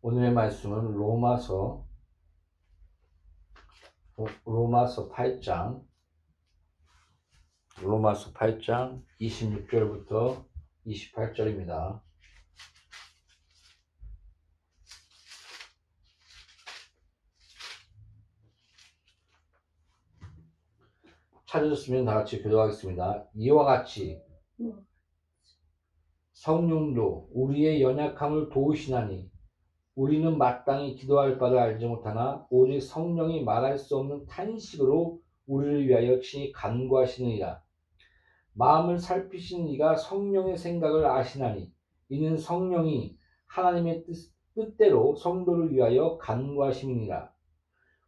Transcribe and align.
오늘의 0.00 0.32
말씀은 0.32 0.92
로마서 0.92 1.86
로- 4.16 4.28
로마서 4.44 5.08
8장 5.10 5.84
로마서 7.82 8.32
8장 8.32 9.02
26절부터 9.20 10.44
28절입니다. 10.86 12.00
찾으셨으면 21.46 22.04
다 22.04 22.14
같이 22.14 22.42
교도하겠습니다. 22.42 23.28
이와 23.34 23.64
같이 23.64 24.20
성령도 26.32 27.30
우리의 27.32 27.82
연약함을 27.82 28.50
도우시나니 28.50 29.30
우리는 29.98 30.38
마땅히 30.38 30.94
기도할 30.94 31.38
바를 31.38 31.58
알지 31.58 31.84
못하나 31.84 32.46
오직 32.50 32.80
성령이 32.80 33.42
말할 33.42 33.76
수 33.76 33.96
없는 33.96 34.26
탄식으로 34.26 35.20
우리를 35.48 35.88
위하여 35.88 36.20
친히 36.20 36.52
간구하시느니라. 36.52 37.60
마음을 38.52 39.00
살피시는 39.00 39.66
이가 39.66 39.96
성령의 39.96 40.56
생각을 40.56 41.04
아시나니 41.04 41.72
이는 42.10 42.36
성령이 42.36 43.18
하나님의 43.48 44.04
뜻, 44.04 44.14
뜻대로 44.54 45.16
성도를 45.16 45.72
위하여 45.72 46.16
간구하심이니라. 46.18 47.32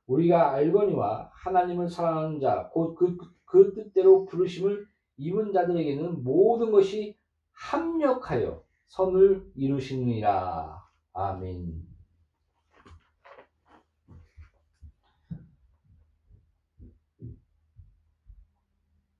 우리가 0.06 0.52
알거니와 0.52 1.32
하나님을 1.32 1.88
사랑하는 1.88 2.38
자, 2.38 2.70
곧 2.72 2.94
그, 2.94 3.16
그 3.44 3.74
뜻대로 3.74 4.26
부르심을 4.26 4.86
입은 5.16 5.52
자들에게는 5.52 6.22
모든 6.22 6.70
것이 6.70 7.16
합력하여 7.50 8.62
선을 8.86 9.50
이루시느니라. 9.56 10.88
아멘. 11.12 11.89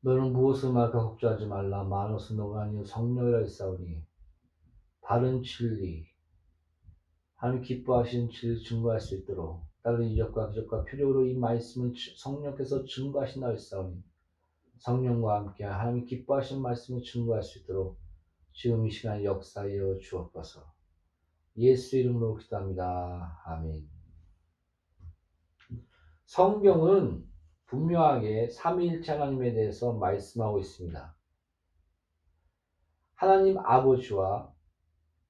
너는 0.02 0.32
무엇을 0.32 0.72
말까 0.72 0.98
걱정하지 1.02 1.46
말라. 1.46 1.84
마노스 1.84 2.32
너가 2.32 2.62
아니요 2.62 2.84
성령이라 2.84 3.38
했사오니 3.40 4.02
바른 5.02 5.42
진리 5.42 6.06
하나님 7.34 7.62
기뻐하신 7.62 8.30
진리 8.30 8.62
증거할 8.62 9.00
수 9.00 9.14
있도록 9.16 9.62
다른 9.82 10.08
이적과 10.08 10.50
기적과 10.50 10.84
표적으로 10.84 11.26
이 11.26 11.34
말씀을 11.34 11.92
주- 11.92 12.16
성령께서 12.16 12.84
증거하신다 12.84 13.48
했사오니 13.50 14.02
성령과 14.78 15.36
함께 15.36 15.64
하나님 15.64 16.06
기뻐하신 16.06 16.62
말씀을 16.62 17.02
증거할 17.02 17.42
수 17.42 17.58
있도록 17.58 17.98
지금 18.52 18.86
이 18.86 18.90
시간 18.90 19.22
역사하여 19.22 19.98
주옵소서. 19.98 20.72
예수 21.58 21.98
이름으로 21.98 22.36
기도합니다. 22.36 23.42
아멘. 23.44 23.86
성경은 26.24 27.29
분명하게 27.70 28.48
삼위일체 28.50 29.12
하나님에 29.12 29.52
대해서 29.54 29.92
말씀하고 29.92 30.58
있습니다. 30.58 31.14
하나님 33.14 33.58
아버지와 33.58 34.52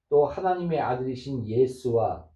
또 0.09 0.25
하나님의 0.25 0.79
아들이신 0.79 1.47
예수와 1.47 2.27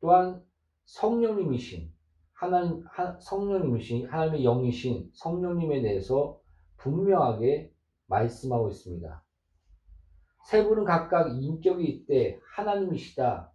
또한 0.00 0.44
성령님이신 0.86 1.92
하나님 2.32 2.84
하- 2.88 3.16
성령님이신 3.20 4.08
하나님의 4.08 4.42
영이신 4.42 5.10
성령님에 5.14 5.82
대해서 5.82 6.40
분명하게 6.78 7.72
말씀하고 8.06 8.70
있습니다. 8.70 9.22
세 10.46 10.64
분은 10.66 10.84
각각 10.84 11.40
인격이 11.40 11.84
있대 11.84 12.40
하나님이시다. 12.54 13.52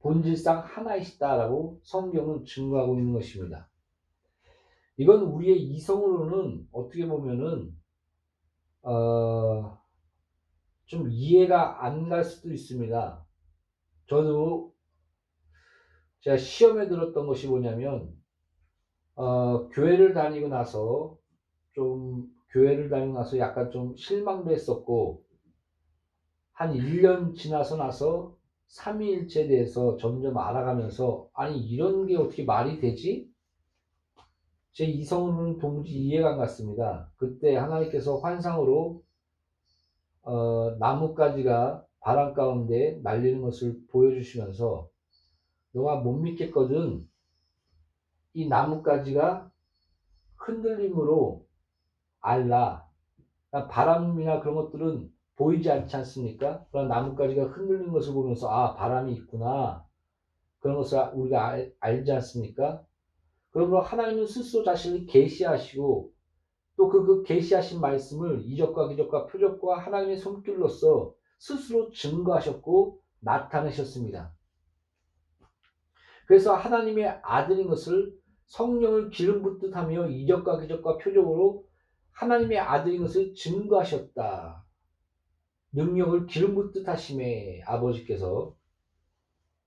본질상 0.00 0.64
하나이시다라고 0.64 1.80
성경은 1.82 2.44
증거하고 2.46 2.96
있는 2.98 3.12
것입니다. 3.12 3.68
이건 4.98 5.22
우리의 5.22 5.58
이성으로는 5.62 6.68
어떻게 6.72 7.06
보면은 7.06 7.74
어, 8.82 9.78
좀 10.86 11.08
이해가 11.08 11.84
안 11.84 12.08
갈 12.08 12.24
수도 12.24 12.50
있습니다. 12.52 13.24
저도 14.06 14.74
제가 16.20 16.36
시험에 16.36 16.88
들었던 16.88 17.26
것이 17.26 17.46
뭐냐면 17.48 18.12
어, 19.16 19.68
교회를 19.68 20.14
다니고 20.14 20.48
나서 20.48 21.18
좀 21.72 22.26
교회를 22.50 22.90
다니고 22.90 23.14
나서 23.14 23.38
약간 23.38 23.70
좀 23.70 23.96
실망도 23.96 24.50
했었고 24.52 25.24
한 26.52 26.74
1년 26.74 27.34
지나서 27.34 27.76
나서 27.76 28.36
삼위일체에 28.66 29.46
대해서 29.46 29.96
점점 29.96 30.36
알아가면서 30.36 31.30
아니 31.32 31.58
이런 31.60 32.06
게 32.06 32.16
어떻게 32.16 32.42
말이 32.44 32.80
되지? 32.80 33.27
제 34.78 34.84
이성으로는 34.84 35.58
도무지 35.58 35.90
이해가 35.90 36.34
안 36.34 36.38
갔습니다. 36.38 37.10
그때 37.16 37.56
하나님께서 37.56 38.18
환상으로 38.18 39.02
어, 40.22 40.76
나뭇가지가 40.78 41.84
바람 41.98 42.32
가운데 42.32 43.00
날리는 43.02 43.42
것을 43.42 43.76
보여주시면서 43.88 44.88
너가 45.72 45.96
못 45.96 46.12
믿겠거든 46.18 47.08
이 48.34 48.46
나뭇가지가 48.46 49.50
흔들림으로 50.36 51.44
알라 52.20 52.86
바람이나 53.50 54.38
그런 54.38 54.54
것들은 54.54 55.12
보이지 55.34 55.72
않지 55.72 55.96
않습니까? 55.96 56.64
그런 56.70 56.86
나뭇가지가 56.86 57.46
흔들리는 57.46 57.90
것을 57.90 58.14
보면서 58.14 58.48
아 58.48 58.76
바람이 58.76 59.12
있구나 59.14 59.84
그런 60.60 60.76
것을 60.76 61.00
우리가 61.14 61.48
알, 61.48 61.74
알지 61.80 62.12
않습니까? 62.12 62.86
그러므로 63.58 63.80
하나님은 63.80 64.24
스스로 64.24 64.62
자신을 64.62 65.06
계시하시고 65.06 66.12
또그그 66.76 67.24
계시하신 67.24 67.80
말씀을 67.80 68.42
이적과 68.44 68.86
기적과 68.86 69.26
표적과 69.26 69.78
하나님의 69.78 70.18
손길로서 70.18 71.12
스스로 71.40 71.90
증거하셨고 71.90 73.00
나타내셨습니다. 73.18 74.32
그래서 76.26 76.54
하나님의 76.54 77.18
아들인 77.24 77.66
것을 77.66 78.16
성령을 78.46 79.10
기름 79.10 79.42
붓듯 79.42 79.74
하며 79.74 80.08
이적과 80.08 80.60
기적과 80.60 80.98
표적으로 80.98 81.66
하나님의 82.12 82.60
아들인 82.60 83.02
것을 83.02 83.34
증거하셨다. 83.34 84.64
능력을 85.72 86.26
기름 86.26 86.54
붓듯 86.54 86.86
하심에 86.86 87.62
아버지께서 87.66 88.54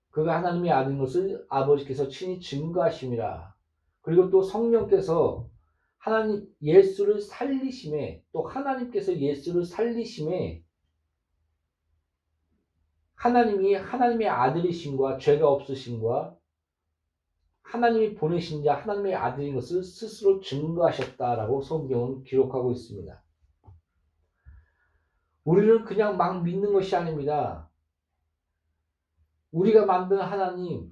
그가 0.08 0.38
하나님의 0.38 0.72
아들인 0.72 0.98
것을 0.98 1.44
아버지께서 1.50 2.08
친히 2.08 2.40
증거하심이라. 2.40 3.52
그리고 4.02 4.30
또 4.30 4.42
성령께서 4.42 5.48
하나님 5.96 6.48
예수를 6.60 7.20
살리심에 7.20 8.24
또 8.32 8.42
하나님께서 8.42 9.16
예수를 9.16 9.64
살리심에 9.64 10.62
하나님이 13.14 13.74
하나님의 13.74 14.28
아들이신과 14.28 15.18
죄가 15.18 15.48
없으신과 15.48 16.36
하나님이 17.62 18.16
보내신 18.16 18.64
자 18.64 18.74
하나님의 18.74 19.14
아들인 19.14 19.54
것을 19.54 19.84
스스로 19.84 20.40
증거하셨다라고 20.40 21.62
성경은 21.62 22.24
기록하고 22.24 22.72
있습니다. 22.72 23.22
우리는 25.44 25.84
그냥 25.84 26.16
막 26.16 26.42
믿는 26.42 26.72
것이 26.72 26.94
아닙니다. 26.96 27.70
우리가 29.52 29.86
만든 29.86 30.18
하나님 30.18 30.91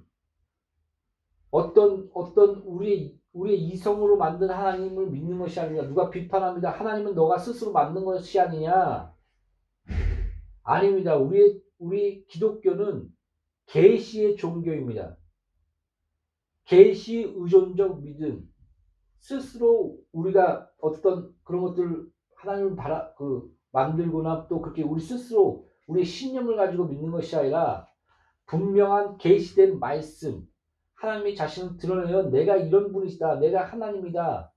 어떤 1.51 2.09
어떤 2.13 2.55
우리의 2.65 3.19
우리의 3.33 3.59
이성으로 3.59 4.17
만든 4.17 4.49
하나님을 4.49 5.09
믿는 5.09 5.37
것이 5.37 5.59
아니라 5.59 5.85
누가 5.87 6.09
비판합니다. 6.09 6.71
하나님은 6.71 7.13
너가 7.13 7.37
스스로 7.37 7.71
만든 7.71 8.03
것이 8.03 8.39
아니냐? 8.39 9.13
아닙니다. 10.63 11.15
우리 11.15 11.61
우리 11.77 12.25
기독교는 12.27 13.09
계시의 13.67 14.37
종교입니다. 14.37 15.17
계시 16.65 17.33
의존적 17.35 18.01
믿음. 18.01 18.49
스스로 19.19 19.97
우리가 20.11 20.69
어떤 20.79 21.33
그런 21.43 21.61
것들 21.61 22.07
하나님을 22.35 22.75
바라 22.75 23.13
그 23.15 23.49
만들거나 23.71 24.47
또 24.47 24.61
그렇게 24.61 24.83
우리 24.83 25.01
스스로 25.01 25.67
우리 25.87 26.03
신념을 26.03 26.55
가지고 26.55 26.85
믿는 26.85 27.11
것이 27.11 27.35
아니라 27.35 27.87
분명한 28.47 29.17
계시된 29.17 29.79
말씀 29.79 30.45
하나님이 31.01 31.35
자신을 31.35 31.77
드러내어 31.77 32.29
내가 32.29 32.57
이런 32.57 32.93
분이시다. 32.93 33.39
내가 33.39 33.65
하나님이다. 33.65 34.53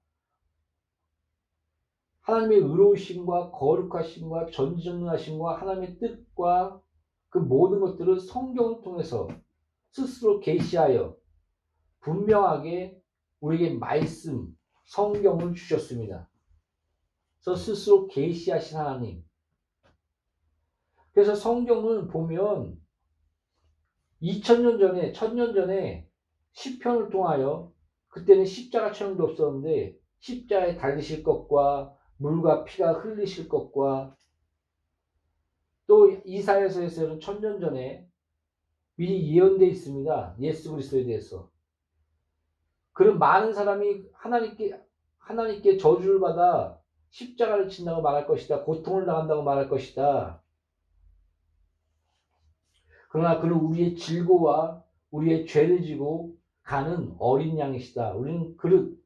하나님의 2.20 2.58
의로우심과 2.58 3.50
거룩하심과 3.50 4.50
전지전능하심과 4.50 5.60
하나님의 5.60 5.98
뜻과 5.98 6.82
그 7.30 7.38
모든 7.38 7.80
것들을 7.80 8.20
성경을 8.20 8.82
통해서 8.82 9.26
스스로 9.90 10.38
계시하여 10.40 11.16
분명하게 12.00 13.00
우리에게 13.40 13.78
말씀, 13.78 14.54
성경을 14.84 15.54
주셨습니다. 15.54 16.28
그래서 17.40 17.56
스스로 17.56 18.06
계시하신 18.08 18.76
하나님. 18.76 19.24
그래서 21.12 21.34
성경을 21.34 22.08
보면 22.08 22.78
2000년 24.20 24.78
전에, 24.78 25.12
1000년 25.12 25.54
전에 25.54 26.06
시편을 26.54 27.10
통하여 27.10 27.72
그때는 28.08 28.44
십자가 28.44 28.92
천형도 28.92 29.24
없었는데 29.24 29.96
십자에 30.20 30.76
달리실 30.76 31.22
것과 31.22 31.94
물과 32.16 32.64
피가 32.64 32.94
흘리실 32.94 33.48
것과 33.48 34.16
또 35.86 36.10
이사야서에서는 36.24 37.20
천년 37.20 37.60
전에 37.60 38.08
미리 38.96 39.34
예언되어 39.34 39.68
있습니다. 39.68 40.36
예수 40.40 40.70
그리스도에 40.70 41.04
대해서. 41.04 41.50
그런 42.92 43.18
많은 43.18 43.52
사람이 43.52 44.04
하나님께 44.12 44.80
하나님께 45.18 45.76
저주를 45.76 46.20
받아 46.20 46.78
십자가를 47.10 47.68
친다고 47.68 48.00
말할 48.02 48.26
것이다. 48.26 48.62
고통을 48.62 49.04
당한다고 49.04 49.42
말할 49.42 49.68
것이다. 49.68 50.40
그러나 53.08 53.40
그는 53.40 53.56
우리의 53.56 53.96
질고와 53.96 54.82
우리의 55.10 55.46
죄를 55.46 55.82
지고 55.82 56.36
가는 56.64 57.14
어린 57.18 57.58
양이시다. 57.58 58.14
우리는 58.14 58.56
그릇 58.56 59.02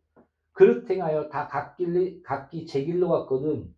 그릇 0.53 0.91
행하여 0.91 1.29
다 1.29 1.47
각기, 1.47 2.23
각기 2.23 2.67
제 2.67 2.85
길로 2.85 3.11
갔거든. 3.11 3.73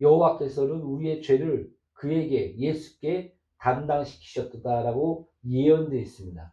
여호와께서는 0.00 0.80
우리의 0.80 1.22
죄를 1.22 1.70
그에게 1.92 2.56
예수께 2.56 3.36
담당시키셨다라고 3.58 5.28
예언되어 5.46 6.00
있습니다. 6.00 6.52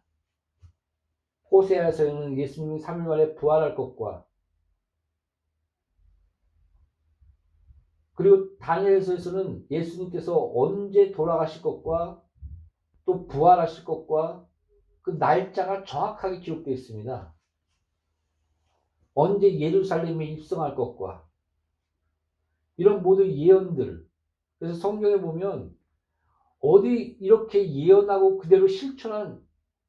호세아서는 1.50 2.38
예수님이 2.38 2.80
3일 2.80 3.06
만에 3.06 3.34
부활할 3.34 3.74
것과 3.74 4.24
그리고 8.14 8.56
다니엘서에서는 8.58 9.66
예수님께서 9.70 10.52
언제 10.54 11.10
돌아가실 11.10 11.62
것과 11.62 12.22
또 13.06 13.26
부활하실 13.26 13.84
것과 13.84 14.46
그 15.10 15.16
날짜가 15.16 15.84
정확하게 15.84 16.38
기록되어 16.38 16.72
있습니다. 16.72 17.34
언제 19.14 19.58
예루살렘에 19.58 20.24
입성할 20.26 20.76
것과 20.76 21.26
이런 22.76 23.02
모든 23.02 23.30
예언들. 23.30 24.06
그래서 24.58 24.78
성경에 24.78 25.20
보면 25.20 25.76
어디 26.60 27.16
이렇게 27.20 27.74
예언하고 27.74 28.38
그대로 28.38 28.68
실천한 28.68 29.44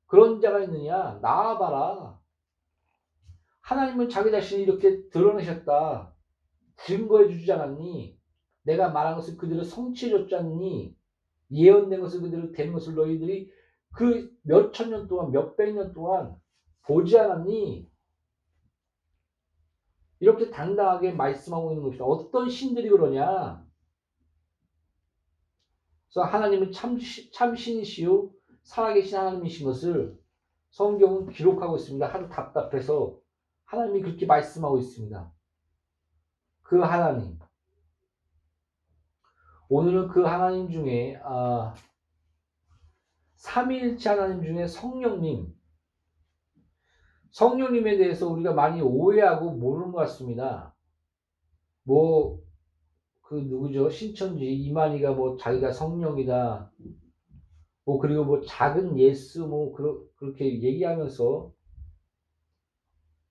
그런 0.08 0.42
자가 0.42 0.64
있느냐? 0.64 1.20
나와봐라. 1.22 2.20
하나님은 3.62 4.10
자기 4.10 4.32
자신을 4.32 4.64
이렇게 4.64 5.08
드러내셨다. 5.10 6.16
증거해 6.78 7.30
주지 7.30 7.52
않았니? 7.52 8.20
내가 8.64 8.90
말한 8.90 9.16
것을 9.16 9.38
그대로 9.38 9.64
성취해 9.64 10.12
줬지 10.12 10.36
않니? 10.36 10.98
예언된 11.52 12.02
것을 12.02 12.22
그대로 12.22 12.52
된 12.52 12.74
것을 12.74 12.96
너희들이 12.96 13.52
그 13.94 14.32
몇 14.44 14.72
천 14.74 14.90
년 14.90 15.08
동안 15.08 15.32
몇 15.32 15.56
백 15.56 15.74
년 15.74 15.94
동안 15.94 16.36
보지 16.84 17.18
않았니 17.18 17.90
이렇게 20.20 20.50
당당하게 20.50 21.12
말씀하고 21.14 21.72
있는 21.72 21.84
것이다 21.84 22.06
어떤 22.06 22.50
신들이 22.50 22.90
그러냐 22.90 23.66
그래서 26.08 26.28
하나님은 26.28 26.72
참, 26.72 26.98
참신이시요 27.34 28.32
살아계신 28.64 29.18
하나님이신 29.18 29.66
것을 29.66 30.20
성경은 30.72 31.30
기록하고 31.30 31.76
있습니다. 31.78 32.06
하도 32.08 32.30
답답해서 32.30 33.18
하나님이 33.66 34.02
그렇게 34.02 34.26
말씀하고 34.26 34.78
있습니다. 34.78 35.32
그 36.64 36.80
하나님. 36.80 37.40
오늘은 39.70 40.10
그 40.10 40.24
하나님 40.24 40.70
중에 40.70 41.20
아, 41.24 41.74
삼위일체 43.42 44.10
하나님 44.10 44.44
중에 44.44 44.68
성령님 44.68 45.54
성령님에 47.32 47.98
대해서 47.98 48.28
우리가 48.28 48.54
많이 48.54 48.82
오해하고 48.82 49.52
모르는 49.54 49.92
것 49.92 50.00
같습니다. 50.00 50.76
뭐 51.84 52.42
그 53.32 53.36
누구죠? 53.36 53.90
신천지 53.90 54.46
이만희가 54.46 55.14
뭐 55.14 55.38
자기가 55.38 55.72
성령이다. 55.72 56.70
뭐 57.86 57.98
그리고 58.00 58.26
뭐 58.26 58.42
작은 58.42 59.00
예수 59.00 59.48
뭐 59.48 59.72
그러, 59.74 60.04
그렇게 60.18 60.62
얘기하면서 60.62 61.54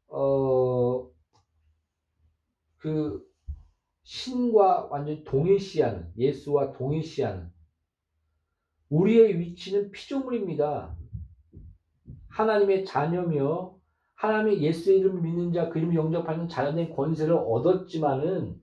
어 0.08 1.10
그 2.78 3.22
신과 4.04 4.86
완전히 4.90 5.22
동일시하는 5.24 6.12
예수와 6.16 6.72
동일시하는 6.72 7.52
우리의 8.90 9.38
위치는 9.38 9.90
피조물입니다. 9.92 10.96
하나님의 12.28 12.84
자녀며 12.84 13.74
하나님의 14.14 14.62
예수 14.62 14.92
이름 14.92 15.22
믿는 15.22 15.52
자, 15.52 15.70
그 15.70 15.78
이름 15.78 15.94
영접하는 15.94 16.48
자녀된 16.48 16.94
권세를 16.94 17.34
얻었지만은 17.34 18.60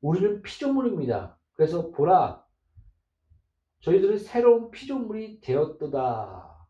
우리는 0.00 0.42
피조물입니다. 0.42 1.38
그래서 1.52 1.90
보라, 1.90 2.44
저희들은 3.80 4.18
새로운 4.18 4.70
피조물이 4.70 5.40
되었도다. 5.40 6.66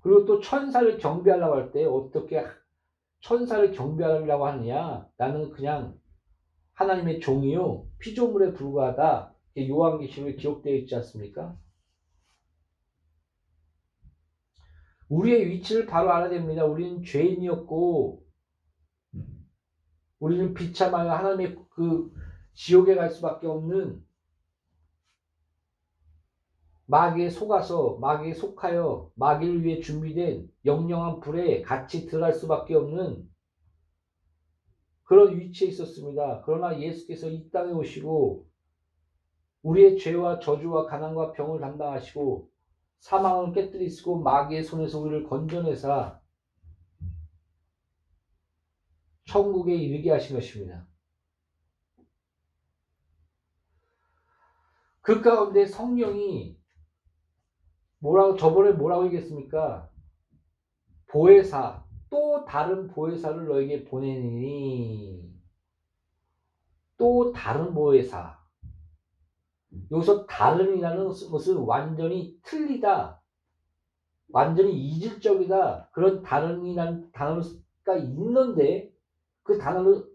그리고 0.00 0.24
또 0.24 0.40
천사를 0.40 0.98
경배하려고 0.98 1.56
할 1.56 1.72
때 1.72 1.84
어떻게 1.84 2.44
천사를 3.20 3.72
경배하려고 3.72 4.46
하느냐? 4.46 5.06
나는 5.16 5.50
그냥 5.50 5.98
하나님의 6.74 7.20
종이요 7.20 7.86
피조물에 7.98 8.52
불과하다. 8.54 9.29
요한계시록에 9.58 10.36
기록되어 10.36 10.74
있지 10.74 10.94
않습니까? 10.96 11.58
우리의 15.08 15.48
위치를 15.48 15.86
바로 15.86 16.12
알아야 16.12 16.30
됩니다. 16.30 16.64
우리는 16.64 17.02
죄인이었고 17.02 18.24
우리는 20.20 20.54
비참하여 20.54 21.10
하나님의 21.10 21.56
그 21.70 22.12
지옥에 22.52 22.94
갈 22.94 23.10
수밖에 23.10 23.46
없는 23.46 24.04
마귀에 26.86 27.30
속아서 27.30 27.98
마귀에 28.00 28.34
속하여 28.34 29.12
마귀를 29.14 29.64
위해 29.64 29.80
준비된 29.80 30.48
영영한 30.64 31.20
불에 31.20 31.62
같이 31.62 32.06
들어갈 32.06 32.32
수밖에 32.32 32.74
없는 32.74 33.28
그런 35.04 35.38
위치에 35.38 35.68
있었습니다. 35.68 36.42
그러나 36.44 36.80
예수께서 36.80 37.28
이 37.28 37.50
땅에 37.50 37.72
오시고 37.72 38.49
우리의 39.62 39.98
죄와 39.98 40.40
저주와 40.40 40.86
가난과 40.86 41.32
병을 41.32 41.60
담당하시고 41.60 42.50
사망을 43.00 43.52
깨뜨리시고 43.52 44.20
마귀의 44.20 44.64
손에서 44.64 45.00
우리를 45.00 45.28
건져내사 45.28 46.20
천국에 49.26 49.74
이르게 49.74 50.10
하신 50.10 50.36
것입니다. 50.36 50.86
그 55.02 55.20
가운데 55.22 55.66
성령이 55.66 56.58
뭐라고 57.98 58.36
저번에 58.36 58.72
뭐라고 58.72 59.06
얘기했습니까? 59.06 59.90
보혜사 61.06 61.84
또 62.10 62.44
다른 62.44 62.88
보혜사를 62.88 63.46
너에게 63.46 63.84
보내니 63.84 65.30
또 66.96 67.32
다른 67.32 67.72
보혜사 67.72 68.39
여기서 69.90 70.26
다른이라는 70.26 71.08
것은 71.30 71.58
완전히 71.58 72.38
틀리다 72.42 73.20
완전히 74.32 74.72
이질적이다 74.72 75.90
그런 75.92 76.22
다른이라는 76.22 77.10
단어가 77.12 77.96
있는데 77.98 78.92
그 79.42 79.58
단어를 79.58 80.08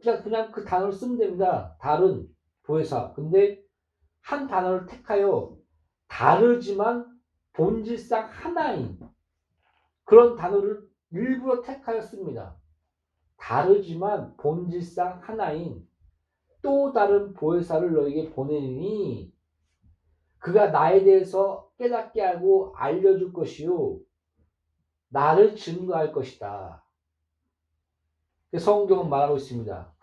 그냥 0.00 0.22
그냥 0.22 0.50
그 0.50 0.64
단어를 0.64 0.92
쓰면 0.92 1.18
됩니다. 1.18 1.76
다른 1.78 2.28
보혜사. 2.64 3.12
근데 3.12 3.62
한 4.20 4.48
단어를 4.48 4.86
택하여 4.86 5.56
다르지만 6.08 7.06
본질상 7.52 8.28
하나인 8.30 8.98
그런 10.04 10.36
단어를 10.36 10.88
일부러 11.10 11.60
택하였습니다. 11.62 12.56
다르지만 13.36 14.36
본질상 14.36 15.20
하나인 15.22 15.86
또 16.62 16.92
다른 16.92 17.34
보혜사를 17.34 17.92
너에게 17.92 18.30
보내니 18.30 19.32
그가 20.38 20.70
나에 20.70 21.04
대해서 21.04 21.70
깨닫게 21.78 22.22
하고 22.22 22.72
알려줄 22.76 23.32
것이요 23.32 23.98
나를 25.08 25.54
증거할 25.56 26.12
것이다. 26.12 26.84
성경은 28.58 29.08
말하고 29.08 29.36
있습니다. 29.36 29.94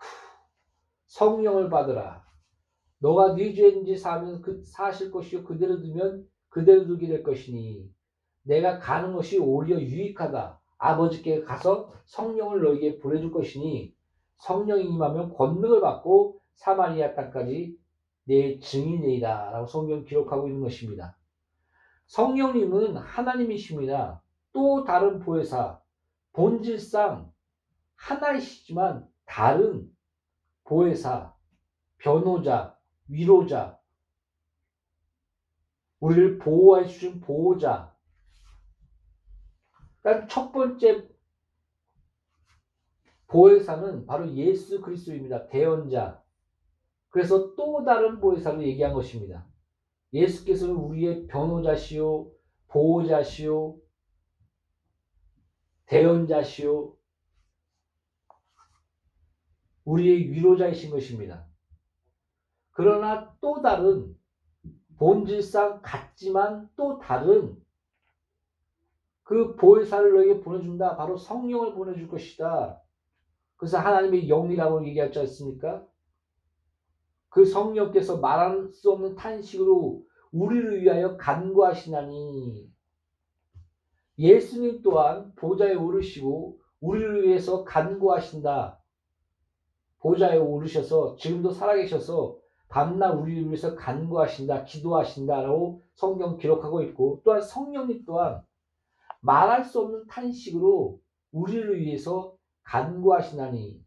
성령을 1.06 1.68
받으라. 1.68 2.24
너가 2.98 3.34
네 3.34 3.52
죄인지 3.52 3.96
사면 3.96 4.40
그 4.40 4.62
사실 4.62 5.10
것이요 5.10 5.44
그대로 5.44 5.80
두면 5.80 6.28
그대로 6.48 6.86
두게 6.86 7.08
될 7.08 7.22
것이니 7.22 7.90
내가 8.42 8.78
가는 8.78 9.12
것이 9.12 9.38
오히려 9.38 9.80
유익하다. 9.80 10.60
아버지께 10.78 11.42
가서 11.42 11.92
성령을 12.06 12.62
너에게 12.62 12.98
보내줄 12.98 13.32
것이니 13.32 13.94
성령이 14.38 14.84
임하면 14.84 15.34
권능을 15.34 15.80
받고 15.80 16.39
사마리아 16.60 17.14
땅까지 17.14 17.78
내 18.24 18.58
증인이다. 18.58 19.50
라고 19.50 19.66
성경 19.66 20.04
기록하고 20.04 20.46
있는 20.46 20.60
것입니다. 20.60 21.16
성령님은 22.06 22.98
하나님이십니다. 22.98 24.22
또 24.52 24.84
다른 24.84 25.20
보혜사, 25.20 25.80
본질상 26.32 27.32
하나이시지만 27.94 29.08
다른 29.24 29.90
보혜사, 30.64 31.34
변호자, 31.96 32.76
위로자, 33.08 33.78
우리를 36.00 36.38
보호해 36.38 36.86
주신 36.86 37.20
보호자. 37.20 37.96
그러니까 40.02 40.26
첫 40.26 40.52
번째 40.52 41.08
보혜사는 43.28 44.04
바로 44.06 44.30
예수 44.34 44.82
그리스도입니다. 44.82 45.48
대언자. 45.48 46.22
그래서 47.10 47.54
또 47.56 47.84
다른 47.84 48.20
보혜사를 48.20 48.62
얘기한 48.66 48.92
것입니다. 48.92 49.46
예수께서는 50.12 50.74
우리의 50.74 51.26
변호자시요, 51.26 52.30
보호자시요, 52.68 53.76
대언자시요, 55.86 56.94
우리의 59.84 60.30
위로자이신 60.30 60.90
것입니다. 60.90 61.46
그러나 62.70 63.36
또 63.40 63.60
다른 63.60 64.16
본질상 64.96 65.80
같지만 65.82 66.70
또 66.76 66.98
다른 66.98 67.60
그 69.22 69.54
보혜사를 69.56 70.12
너에게 70.12 70.40
보내준다. 70.40 70.96
바로 70.96 71.16
성령을 71.16 71.74
보내줄 71.74 72.08
것이다. 72.08 72.80
그래서 73.56 73.78
하나님의 73.78 74.26
영이라고 74.26 74.86
얘기하지 74.86 75.20
않습니까? 75.20 75.86
그 77.30 77.44
성령께서 77.44 78.18
말할 78.18 78.68
수 78.72 78.90
없는 78.90 79.14
탄식으로 79.14 80.02
우리를 80.32 80.82
위하여 80.82 81.16
간구하시나니 81.16 82.70
예수님 84.18 84.82
또한 84.82 85.32
보좌에 85.36 85.74
오르시고 85.74 86.58
우리를 86.80 87.26
위해서 87.26 87.64
간구하신다. 87.64 88.78
보좌에 90.00 90.36
오르셔서 90.36 91.16
지금도 91.16 91.52
살아계셔서 91.52 92.36
밤낮 92.68 93.12
우리를 93.12 93.46
위해서 93.46 93.74
간구하신다, 93.74 94.64
기도하신다라고 94.64 95.82
성경 95.94 96.36
기록하고 96.36 96.82
있고 96.82 97.22
또한 97.24 97.42
성령님 97.42 98.04
또한 98.06 98.42
말할 99.20 99.64
수 99.64 99.80
없는 99.80 100.06
탄식으로 100.06 101.00
우리를 101.32 101.80
위해서 101.80 102.34
간구하시나니 102.64 103.82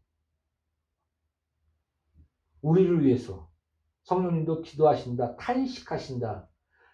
우리를 2.64 3.04
위해서 3.04 3.50
성령님도 4.04 4.62
기도하신다, 4.62 5.36
탄식하신다. 5.36 6.48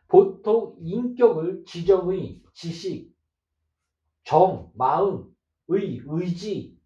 보통 0.08 0.76
인격을 0.80 1.64
지정의, 1.64 2.42
지식, 2.52 3.14
정, 4.24 4.72
마음, 4.74 5.32
의, 5.68 6.02
의지. 6.04 6.76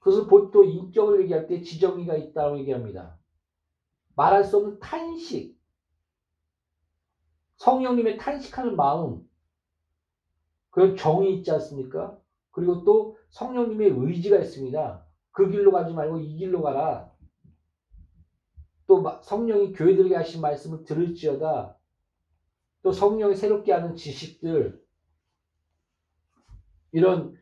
그래서 0.00 0.26
보통 0.26 0.68
인격을 0.68 1.22
얘기할 1.22 1.46
때 1.46 1.62
지정의가 1.62 2.16
있다고 2.16 2.58
얘기합니다. 2.58 3.18
말할 4.16 4.44
수 4.44 4.56
없는 4.56 4.80
탄식. 4.80 5.56
성령님의 7.56 8.18
탄식하는 8.18 8.74
마음. 8.74 9.22
그런 10.70 10.96
정이 10.96 11.36
있지 11.36 11.52
않습니까? 11.52 12.18
그리고 12.50 12.82
또 12.82 13.16
성령님의 13.30 13.90
의지가 13.90 14.38
있습니다. 14.38 15.03
그 15.34 15.50
길로 15.50 15.72
가지 15.72 15.92
말고 15.92 16.20
이 16.20 16.36
길로 16.36 16.62
가라. 16.62 17.12
또 18.86 19.04
성령이 19.22 19.72
교회들에게 19.72 20.14
하신 20.14 20.40
말씀을 20.40 20.84
들을지어다. 20.84 21.76
또 22.82 22.92
성령이 22.92 23.34
새롭게 23.34 23.72
하는 23.72 23.96
지식들 23.96 24.80
이런 26.92 27.36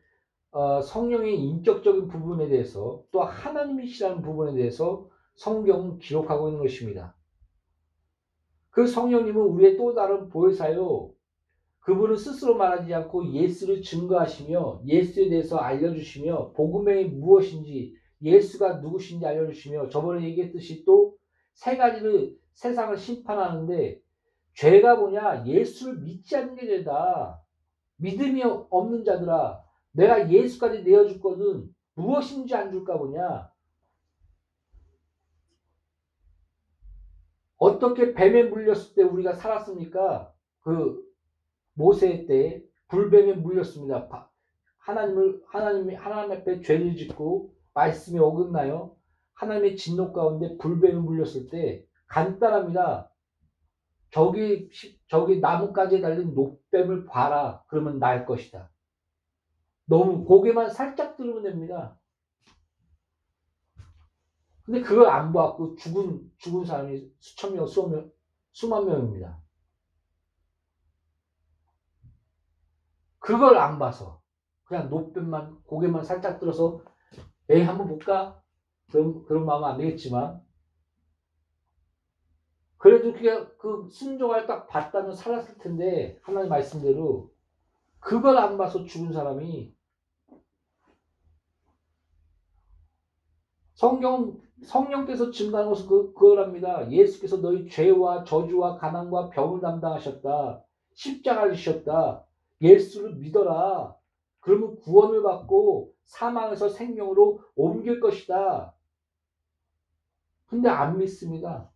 어, 0.53 0.81
성령의 0.81 1.39
인격적인 1.39 2.09
부분에 2.09 2.49
대해서 2.49 3.05
또 3.13 3.23
하나님이시라는 3.23 4.23
부분에 4.23 4.55
대해서 4.55 5.09
성경은 5.35 5.99
기록하고 5.99 6.49
있는 6.49 6.63
것입니다. 6.63 7.15
그 8.71 8.87
성령님은 8.87 9.43
우리의 9.43 9.77
또 9.77 9.95
다른 9.95 10.31
보혜사요. 10.31 11.13
그분은 11.83 12.17
스스로 12.17 12.57
말하지 12.57 12.93
않고 12.95 13.33
예수를 13.33 13.83
증거하시며 13.83 14.83
예수에 14.87 15.29
대해서 15.29 15.59
알려주시며 15.59 16.53
복음의 16.53 17.11
무엇인지 17.11 17.95
예수가 18.23 18.79
누구신지 18.79 19.27
알려주시며 19.27 19.89
저번에 19.89 20.25
얘기했듯이 20.25 20.85
또 20.85 21.13
세 21.55 21.77
가지를 21.77 22.37
세상을 22.53 22.97
심판하는데 22.97 24.01
죄가 24.55 24.97
뭐냐? 24.97 25.47
예수를 25.47 26.01
믿지 26.01 26.37
않는 26.37 26.57
게 26.57 26.67
죄다. 26.67 27.41
믿음이 27.97 28.43
없는 28.43 29.05
자들아 29.05 29.63
내가 29.93 30.31
예수까지 30.31 30.83
내어줄 30.83 31.21
거는 31.21 31.75
무엇인지 31.95 32.55
안 32.55 32.71
줄까 32.71 32.99
보냐? 32.99 33.51
어떻게 37.57 38.13
뱀에 38.13 38.45
물렸을 38.45 38.95
때 38.95 39.03
우리가 39.03 39.35
살았습니까? 39.35 40.35
그 40.61 41.01
모세 41.75 42.27
때 42.27 42.63
불뱀에 42.89 43.35
물렸습니다. 43.35 44.31
하나님을 44.79 45.43
하나님이 45.49 45.95
하나님 45.95 46.33
앞에 46.33 46.63
죄를 46.63 46.97
짓고 46.97 47.55
말씀에 47.75 48.19
어긋나요. 48.19 48.97
하나님의 49.35 49.77
진노 49.77 50.13
가운데 50.13 50.57
불뱀에 50.59 50.95
물렸을 50.95 51.49
때 51.49 51.85
간단합니다. 52.07 53.11
저기 54.11 54.69
저기 55.09 55.41
나뭇가지에 55.41 56.01
달린 56.01 56.35
녹뱀을 56.35 57.07
봐라. 57.07 57.65
그러면 57.69 57.99
날 57.99 58.27
것이다. 58.27 58.71
너무 59.87 60.25
고개만 60.25 60.71
살짝 60.71 61.17
들으면 61.17 61.43
됩니다. 61.43 61.99
근데 64.65 64.81
그걸 64.81 65.09
안 65.09 65.33
보았고 65.33 65.77
죽은 65.77 66.31
죽은 66.39 66.65
사람이 66.65 67.11
수천 67.19 67.55
명, 67.55 67.67
수만 68.53 68.87
명입니다. 68.87 69.41
그걸 73.23 73.57
안 73.57 73.79
봐서 73.79 74.21
그냥 74.65 74.91
노뱀만 74.91 75.63
고개만 75.65 76.05
살짝 76.05 76.41
들어서 76.41 76.83
에이 77.49 77.63
한번 77.63 77.89
볼까? 77.89 78.43
그런 78.91 79.25
그런 79.25 79.47
마음은 79.47 79.69
안 79.69 79.79
되겠지만 79.79 80.43
그래도 82.79 83.13
그게 83.13 83.47
그 83.59 83.89
순종을 83.91 84.47
딱 84.47 84.67
봤다면 84.67 85.15
살았을 85.15 85.59
텐데 85.59 86.19
하나님 86.23 86.51
말씀대로 86.51 87.31
그걸 88.01 88.37
안 88.37 88.59
봐서 88.59 88.85
죽은 88.85 89.13
사람이 89.13 89.73
성경 93.75 94.41
성령께서 94.65 95.31
증가한 95.31 95.69
것은 95.69 95.87
그, 95.87 96.13
그거랍니다. 96.13 96.91
예수께서 96.91 97.41
너희 97.41 97.69
죄와 97.69 98.25
저주와 98.25 98.79
가난과 98.79 99.31
병을 99.31 99.61
담당하셨다. 99.61 100.65
십자가를 100.95 101.55
지셨다. 101.55 102.25
예수를 102.63 103.17
믿어라. 103.17 103.95
그러면 104.41 104.77
구원을 104.81 105.23
받고 105.23 105.93
사망에서 106.05 106.69
생명으로 106.69 107.43
옮길 107.55 108.01
것이다. 108.01 108.75
근데 110.47 110.69
안 110.69 110.99
믿습니다. 110.99 111.71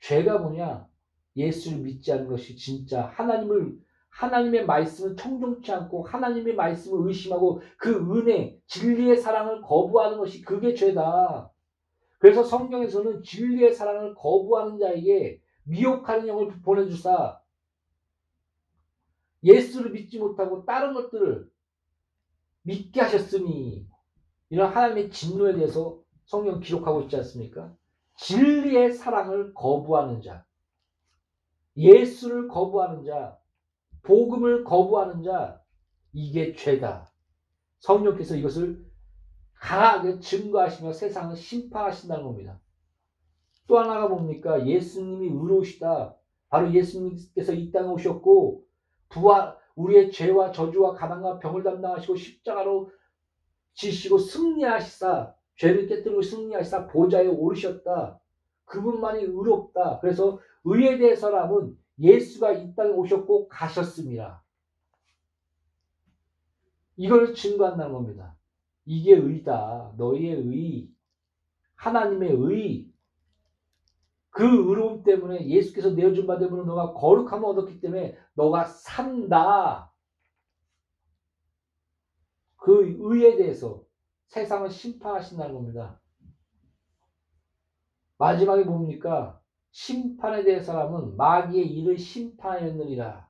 죄가 0.00 0.38
뭐냐? 0.38 0.88
예수를 1.36 1.78
믿지 1.78 2.12
않는 2.12 2.28
것이 2.28 2.56
진짜 2.56 3.06
하나님을 3.06 3.78
하나님의 4.08 4.64
말씀을 4.64 5.14
청종치 5.14 5.70
않고 5.72 6.04
하나님의 6.04 6.54
말씀을 6.54 7.06
의심하고 7.06 7.60
그 7.76 7.90
은혜, 7.90 8.58
진리의 8.66 9.18
사랑을 9.18 9.60
거부하는 9.60 10.16
것이 10.16 10.40
그게 10.40 10.74
죄다. 10.74 11.50
그래서 12.18 12.42
성경에서는 12.42 13.22
진리의 13.22 13.74
사랑을 13.74 14.14
거부하는 14.14 14.78
자에게 14.78 15.40
미혹하는 15.64 16.28
영을 16.28 16.60
보내주사 16.62 17.38
예수를 19.46 19.92
믿지 19.92 20.18
못하고 20.18 20.64
다른 20.64 20.92
것들을 20.92 21.48
믿게 22.62 23.00
하셨으니 23.00 23.86
이런 24.50 24.72
하나님의 24.72 25.10
진노에 25.10 25.54
대해서 25.54 26.00
성경 26.24 26.60
기록하고 26.60 27.02
있지 27.02 27.16
않습니까? 27.16 27.72
진리의 28.16 28.92
사랑을 28.92 29.54
거부하는 29.54 30.20
자, 30.20 30.44
예수를 31.76 32.48
거부하는 32.48 33.04
자, 33.04 33.38
복음을 34.02 34.64
거부하는 34.64 35.22
자, 35.22 35.62
이게 36.12 36.54
죄다. 36.54 37.12
성령께서 37.80 38.36
이것을 38.36 38.84
강하게 39.54 40.18
증거하시며 40.18 40.92
세상을 40.92 41.36
심판하신다는 41.36 42.24
겁니다. 42.24 42.60
또 43.66 43.78
하나가 43.78 44.08
뭡니까? 44.08 44.66
예수님이 44.66 45.26
의로우시다. 45.28 46.16
바로 46.48 46.72
예수님께서 46.72 47.52
이 47.52 47.70
땅에 47.70 47.88
오셨고 47.88 48.65
부활 49.08 49.56
우리의 49.74 50.10
죄와 50.10 50.52
저주와 50.52 50.94
가난과 50.94 51.38
병을 51.38 51.62
담당하시고 51.62 52.16
십자가로 52.16 52.90
지시고 53.74 54.18
승리하시사 54.18 55.34
죄를 55.56 55.86
깨뜨리고 55.86 56.22
승리하시사 56.22 56.88
보좌에 56.88 57.26
오르셨다. 57.26 58.20
그분만이 58.64 59.22
의롭다. 59.24 60.00
그래서 60.00 60.38
의에 60.64 60.98
대해서라면 60.98 61.78
예수가 61.98 62.52
이 62.52 62.74
땅에 62.74 62.90
오셨고 62.90 63.48
가셨습니다. 63.48 64.42
이걸 66.96 67.34
증거한다는 67.34 67.92
겁니다. 67.92 68.36
이게 68.84 69.14
의다. 69.14 69.92
너희의 69.96 70.42
의. 70.46 70.90
하나님의 71.74 72.32
의. 72.32 72.95
그 74.36 74.44
의로움 74.44 75.02
때문에 75.02 75.48
예수께서 75.48 75.92
내어준 75.92 76.26
바 76.26 76.38
되면 76.38 76.66
너가 76.66 76.92
거룩함을 76.92 77.48
얻었기 77.48 77.80
때문에 77.80 78.18
너가 78.34 78.66
산다. 78.66 79.90
그 82.58 82.98
의에 82.98 83.36
대해서 83.36 83.82
세상을 84.26 84.68
심판하신다는 84.68 85.54
겁니다. 85.54 85.98
마지막에 88.18 88.64
뭡니까? 88.64 89.40
심판에 89.70 90.44
대해 90.44 90.60
사람은 90.60 91.16
마귀의 91.16 91.66
일을 91.66 91.96
심판하였느니라. 91.96 93.26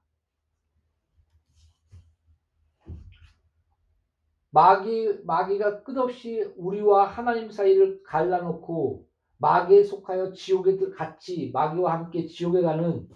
마귀, 4.50 5.20
마귀가 5.22 5.84
끝없이 5.84 6.42
우리와 6.56 7.06
하나님 7.06 7.52
사이를 7.52 8.02
갈라놓고 8.02 9.06
마귀에 9.38 9.84
속하여 9.84 10.32
지옥에 10.32 10.78
같이 10.90 11.50
마귀와 11.52 11.92
함께 11.92 12.26
지옥에 12.26 12.62
가는 12.62 13.08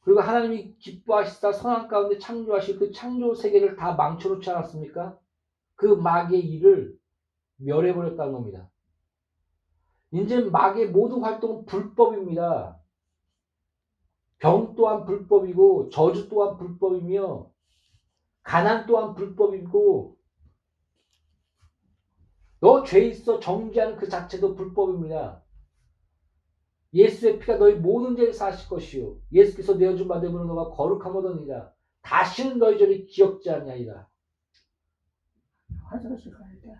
그리고 0.00 0.20
하나님이 0.20 0.76
기뻐하시다 0.78 1.52
선한 1.52 1.88
가운데 1.88 2.18
창조하실 2.18 2.78
그 2.78 2.92
창조 2.92 3.34
세계를 3.34 3.74
다 3.76 3.94
망쳐놓지 3.94 4.48
않았습니까? 4.48 5.18
그 5.74 5.86
마귀의 5.86 6.42
일을 6.42 6.96
멸해버렸다는 7.56 8.32
겁니다. 8.32 8.70
이제 10.12 10.40
마귀의 10.40 10.90
모든 10.90 11.22
활동은 11.22 11.66
불법입니다. 11.66 12.78
병 14.38 14.74
또한 14.76 15.04
불법이고 15.04 15.90
저주 15.90 16.28
또한 16.28 16.56
불법이며 16.56 17.50
가난 18.42 18.86
또한 18.86 19.14
불법이고 19.14 20.15
너 22.60 22.82
죄 22.82 23.00
있어 23.00 23.38
정죄하는 23.40 23.96
그 23.96 24.08
자체도 24.08 24.54
불법입니다. 24.54 25.40
예수의 26.94 27.38
피가 27.38 27.58
너희 27.58 27.74
모든 27.74 28.16
죄를 28.16 28.32
사실 28.32 28.68
것이요 28.68 29.16
예수께서 29.32 29.74
내어준 29.74 30.08
바 30.08 30.18
되므로 30.20 30.44
너가 30.46 30.70
거룩함 30.70 31.14
얻으니라 31.16 31.70
다시는 32.02 32.58
너희 32.58 32.76
죄를 32.78 33.06
기억지 33.06 33.50
않냐이라 33.50 34.04
화장실 35.88 36.30
가야 36.32 36.50
돼. 36.60 36.74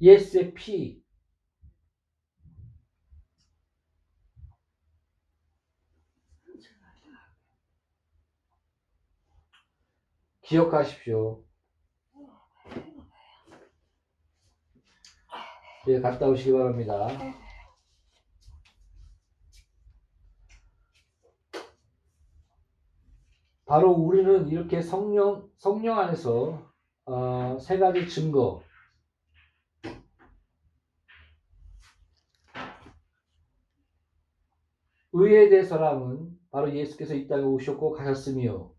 예수의 0.00 0.54
피 0.54 1.00
기억하십시오. 10.40 11.42
예, 15.88 16.00
갔다 16.00 16.26
오시기 16.26 16.52
바랍니다. 16.52 17.06
바로 23.66 23.92
우리는 23.92 24.48
이렇게 24.48 24.80
성령, 24.80 25.48
성령 25.58 25.98
안에서 25.98 26.72
어, 27.04 27.58
세 27.60 27.78
가지 27.78 28.08
증거. 28.08 28.62
의에 35.12 35.48
대해서라면 35.48 36.36
바로 36.50 36.74
예수께서 36.74 37.14
이 37.14 37.28
땅에 37.28 37.44
오셨고 37.44 37.92
가셨으며 37.92 38.72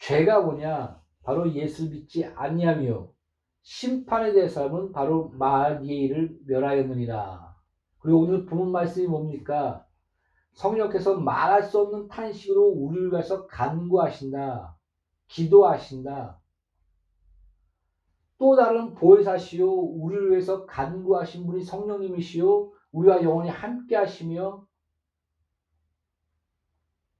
죄가 0.00 0.40
뭐냐? 0.40 1.00
바로 1.22 1.52
예수 1.54 1.88
믿지 1.88 2.24
아니하며 2.24 3.19
심판에 3.62 4.32
대해서는 4.32 4.92
바로 4.92 5.30
마귀의 5.30 5.98
일을 5.98 6.38
멸하였느니라. 6.46 7.54
그리고 7.98 8.20
오늘 8.20 8.46
본문 8.46 8.72
말씀이 8.72 9.06
뭡니까? 9.06 9.86
성령께서 10.52 11.18
말할 11.18 11.62
수 11.62 11.78
없는 11.78 12.08
탄식으로 12.08 12.68
우리를 12.68 13.12
위해서 13.12 13.46
간구하신다. 13.46 14.76
기도하신다. 15.28 16.40
또 18.38 18.56
다른 18.56 18.94
보혜사시요 18.94 19.70
우리를 19.70 20.30
위해서 20.30 20.64
간구하신 20.64 21.46
분이 21.46 21.62
성령님이시요 21.62 22.72
우리와 22.90 23.22
영원히 23.22 23.50
함께 23.50 23.96
하시며 23.96 24.66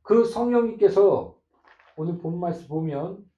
그 0.02 0.24
성령님께서 0.24 1.36
오늘 1.96 2.18
본 2.18 2.40
말씀 2.40 2.68
보면 2.68 3.29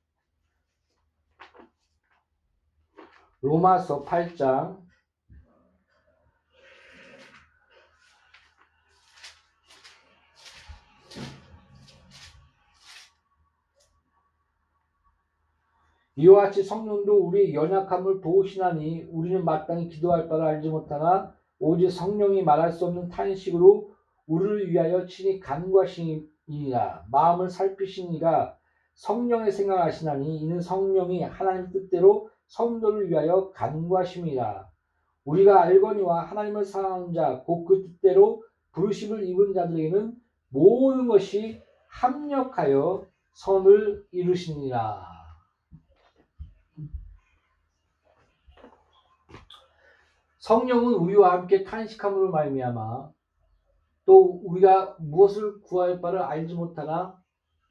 로마서 3.43 4.05
8장. 4.05 4.81
이와 16.15 16.43
같이 16.43 16.63
성령도 16.63 17.27
우리의 17.27 17.55
연약함을 17.55 18.21
도우시나니 18.21 19.09
우리는 19.11 19.45
마땅히 19.45 19.89
기도할 19.89 20.29
바를 20.29 20.45
알지 20.45 20.69
못하나 20.69 21.35
오직 21.59 21.91
성령이 21.91 22.45
말할 22.45 22.71
수 22.71 22.87
없는 22.87 23.09
탄식으로 23.09 23.93
우리를 24.27 24.71
위하여 24.71 25.05
친히 25.07 25.41
간구하시니 25.41 26.29
이라. 26.47 27.05
마음을 27.11 27.49
살피시니가 27.49 28.57
성령의 28.95 29.51
생각하시나니 29.51 30.39
이는 30.39 30.61
성령이 30.61 31.25
하나님 31.25 31.73
뜻대로 31.73 32.31
성도를 32.53 33.09
위하여 33.09 33.51
간구하심이라 33.53 34.69
우리가 35.25 35.63
알거니와 35.63 36.23
하나님을 36.25 36.65
사랑하는 36.65 37.15
자 37.15 37.45
곧 37.47 37.65
그 37.65 37.83
뜻대로 37.83 38.43
부르심을 38.73 39.25
입은 39.25 39.55
자들에게는 39.55 40.15
모든 40.49 41.07
것이 41.07 41.63
합력하여 41.89 43.07
선을 43.33 44.07
이루시니라. 44.11 45.07
성령은 50.39 50.95
우리와 50.95 51.33
함께 51.33 51.63
탄식함으로 51.63 52.33
말미암아 52.33 53.11
또 54.05 54.41
우리가 54.45 54.97
무엇을 54.99 55.61
구할 55.63 56.01
바를 56.01 56.19
알지 56.21 56.55
못하나 56.55 57.22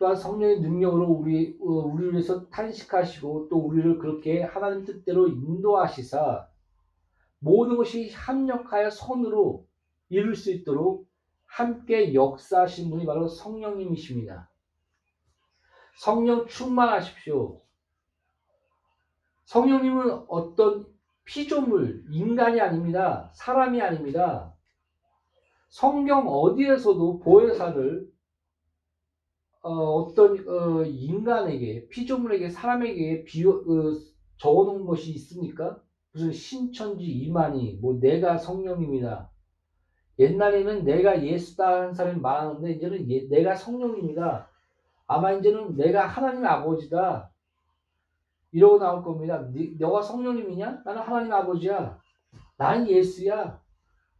또한 0.01 0.15
성령의 0.15 0.61
능력으로 0.61 1.05
우리 1.05 1.55
어, 1.61 1.65
우리를 1.65 2.13
위해서 2.13 2.49
탄식하시고 2.49 3.49
또 3.49 3.57
우리를 3.57 3.99
그렇게 3.99 4.41
하나님 4.41 4.83
뜻대로 4.83 5.27
인도하시사 5.27 6.47
모든 7.37 7.77
것이 7.77 8.09
합력하여 8.09 8.89
선으로 8.89 9.67
이룰 10.09 10.35
수 10.35 10.51
있도록 10.51 11.07
함께 11.45 12.15
역사하신 12.15 12.89
분이 12.89 13.05
바로 13.05 13.27
성령님이십니다. 13.27 14.49
성령 15.97 16.47
충만하십시오. 16.47 17.61
성령님은 19.43 20.25
어떤 20.29 20.87
피조물, 21.25 22.05
인간이 22.09 22.59
아닙니다. 22.59 23.29
사람이 23.35 23.79
아닙니다. 23.79 24.51
성경 25.69 26.27
어디에서도 26.27 27.19
보혜사를 27.19 28.10
어, 29.61 30.13
떤 30.15 30.47
어, 30.47 30.83
인간에게 30.83 31.87
피조물에게 31.89 32.49
사람에게 32.49 33.23
비유 33.25 33.51
어, 33.51 33.99
적어놓은 34.37 34.85
것이 34.85 35.11
있습니까? 35.11 35.79
무슨 36.13 36.31
신천지 36.31 37.05
이만희 37.05 37.79
뭐 37.81 37.99
내가 37.99 38.37
성령입니다. 38.37 39.29
옛날에는 40.19 40.83
내가 40.83 41.23
예수다 41.23 41.81
한 41.83 41.93
사람이 41.93 42.19
많았는데 42.19 42.73
이제는 42.73 43.09
예, 43.11 43.27
내가 43.29 43.55
성령입니다. 43.55 44.49
아마 45.07 45.31
이제는 45.31 45.75
내가 45.75 46.07
하나님 46.07 46.45
아버지다. 46.45 47.31
이러고 48.51 48.79
나올 48.79 49.03
겁니다. 49.03 49.47
네, 49.53 49.73
너가 49.79 50.01
성령님이냐? 50.01 50.83
나는 50.85 51.01
하나님 51.01 51.31
아버지야. 51.31 51.99
난 52.57 52.87
예수야. 52.87 53.61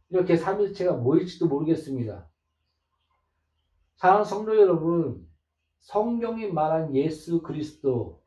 이렇게 0.08 0.36
삼일체가 0.36 0.94
뭐일지도 0.94 1.48
모르겠습니다. 1.48 2.28
사랑하는 3.96 4.24
성도 4.24 4.58
여러분, 4.58 5.26
성경이 5.82 6.48
말한 6.52 6.94
예수 6.94 7.42
그리스도, 7.42 8.20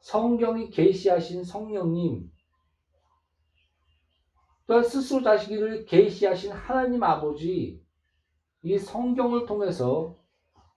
성경이 0.00 0.70
계시하신 0.70 1.44
성령님, 1.44 2.30
또한 4.66 4.82
스스로 4.82 5.22
자신을 5.22 5.84
계시하신 5.86 6.52
하나님 6.52 7.02
아버지, 7.02 7.80
이 8.62 8.78
성경을 8.78 9.46
통해서 9.46 10.16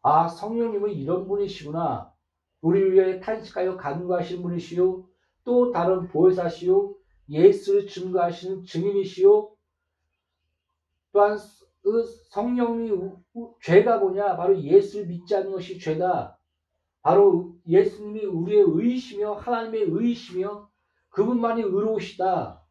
아 0.02 0.28
성령님은 0.28 0.92
이런 0.92 1.28
분이시구나. 1.28 2.14
우리를 2.62 2.94
위해 2.94 3.20
탄식하여 3.20 3.78
간구하신 3.78 4.44
분이시요. 4.44 5.06
또 5.44 5.72
다른 5.72 6.08
보혜사시요. 6.08 6.94
예수를 7.30 7.88
증거하시는 7.88 8.64
증인이시요. 8.64 9.52
또한 11.12 11.38
그 11.84 12.04
성령이 12.32 12.92
우- 12.92 13.20
우- 13.36 13.56
죄가 13.64 13.98
뭐냐? 14.00 14.36
바로 14.38 14.58
예수를 14.60 15.08
믿지 15.08 15.36
않는 15.36 15.52
것이 15.52 15.80
죄다. 15.80 16.38
바로 17.02 17.56
예수님이 17.68 18.26
우리의 18.26 18.64
의시며 18.68 19.34
하나님의 19.36 19.84
의시며 19.90 20.70
그분만이 21.12 21.62
의로우시다. 21.64 22.62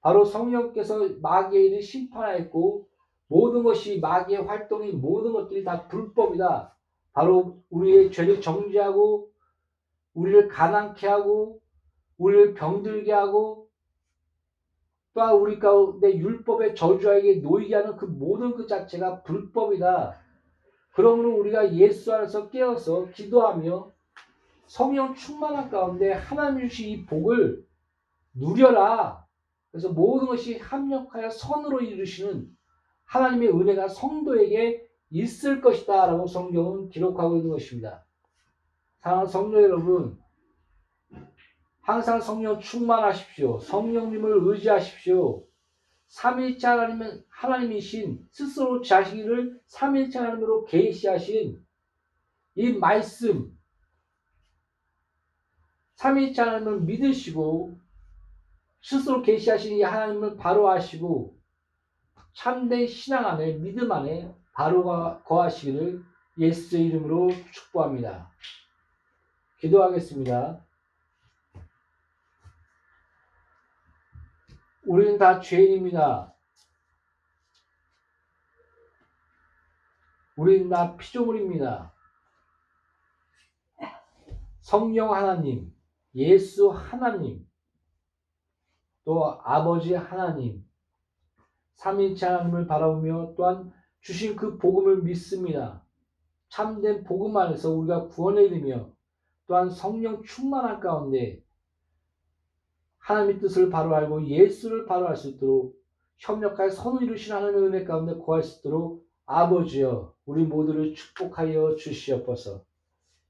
바로 0.00 0.24
성령께서 0.24 1.08
마귀의 1.22 1.66
일을 1.66 1.82
심판하였고 1.82 2.86
모든 3.28 3.64
것이 3.64 4.00
마귀의 4.00 4.44
활동이 4.44 4.92
모든 4.92 5.32
것들이 5.32 5.64
다 5.64 5.86
불법이다. 5.88 6.74
바로 7.12 7.60
우리의 7.70 8.10
죄를 8.12 8.40
정죄하고 8.40 9.28
우리를 10.14 10.48
가난케 10.48 11.06
하고 11.08 11.60
우리를 12.18 12.54
병들게 12.54 13.12
하고 13.12 13.67
또한 15.18 15.34
우리 15.34 15.58
가운데 15.58 16.16
율법의 16.16 16.76
저주에게 16.76 17.40
놓이게 17.40 17.74
하는 17.74 17.96
그 17.96 18.04
모든 18.04 18.54
그 18.54 18.68
자체가 18.68 19.24
불법이다. 19.24 20.16
그러므로 20.92 21.40
우리가 21.40 21.74
예수 21.74 22.14
안에서 22.14 22.48
깨어서 22.50 23.08
기도하며 23.08 23.90
성령 24.66 25.16
충만한 25.16 25.70
가운데 25.70 26.12
하나님 26.12 26.68
주신 26.68 26.90
이 26.90 27.04
복을 27.04 27.66
누려라. 28.32 29.26
그래서 29.72 29.88
모든 29.88 30.28
것이 30.28 30.56
합력하여 30.56 31.30
선으로 31.30 31.80
이루시는 31.80 32.48
하나님의 33.06 33.48
은혜가 33.48 33.88
성도에게 33.88 34.86
있을 35.10 35.60
것이다. 35.60 36.06
라고 36.06 36.28
성경은 36.28 36.90
기록하고 36.90 37.38
있는 37.38 37.50
것입니다. 37.50 38.04
사랑하는 39.00 39.28
성도 39.28 39.60
여러분, 39.60 40.16
항상 41.88 42.20
성령 42.20 42.60
충만하십시오. 42.60 43.60
성령님을 43.60 44.40
의지하십시오. 44.42 45.42
삼일째 46.08 46.66
하나님은 46.66 47.24
하나님이신 47.30 48.28
스스로 48.30 48.82
자신을 48.82 49.58
삼일째 49.64 50.18
하나님으로 50.18 50.66
계시하신 50.66 51.64
이 52.56 52.72
말씀 52.74 53.58
삼일째 55.94 56.42
하나님을 56.42 56.82
믿으시고 56.82 57.78
스스로 58.82 59.22
계시하신 59.22 59.78
이 59.78 59.82
하나님을 59.82 60.36
바로 60.36 60.68
아시고 60.68 61.38
참된 62.34 62.86
신앙 62.86 63.24
안에 63.24 63.54
믿음 63.54 63.90
안에 63.90 64.30
바로 64.52 64.84
거하시기를 65.24 66.04
예수의 66.38 66.84
이름으로 66.84 67.30
축복합니다. 67.50 68.30
기도하겠습니다. 69.60 70.67
우리는 74.88 75.18
다 75.18 75.38
죄인입니다. 75.38 76.34
우리는 80.34 80.70
다 80.70 80.96
피조물입니다. 80.96 81.92
성령 84.62 85.12
하나님, 85.12 85.74
예수 86.14 86.70
하나님, 86.70 87.46
또 89.04 89.38
아버지 89.44 89.92
하나님, 89.92 90.66
삼일체 91.74 92.24
하나님을 92.24 92.66
바라보며 92.66 93.34
또한 93.36 93.70
주신 94.00 94.36
그 94.36 94.56
복음을 94.56 95.02
믿습니다. 95.02 95.84
참된 96.48 97.04
복음 97.04 97.36
안에서 97.36 97.72
우리가 97.72 98.08
구원에 98.08 98.44
이르며 98.44 98.90
또한 99.46 99.68
성령 99.68 100.22
충만한 100.22 100.80
가운데 100.80 101.42
하나님의 103.08 103.38
뜻을 103.38 103.70
바로 103.70 103.94
알고 103.94 104.26
예수를 104.26 104.84
바로 104.84 105.08
알 105.08 105.16
수 105.16 105.30
있도록 105.30 105.74
협력하여 106.18 106.68
선을 106.68 107.04
이루신 107.04 107.32
하나님의 107.32 107.62
은혜 107.68 107.84
가운데 107.84 108.14
구할 108.14 108.42
수 108.42 108.60
있도록 108.60 109.06
아버지여 109.24 110.14
우리 110.26 110.44
모두를 110.44 110.94
축복하여 110.94 111.76
주시옵소서. 111.76 112.64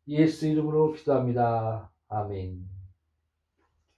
예수 0.09 0.49
이름으로 0.49 0.95
기도합니다. 0.95 1.93
아멘. 2.09 2.78